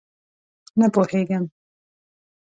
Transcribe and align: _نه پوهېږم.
_نه 0.79 0.87
پوهېږم. 0.93 1.43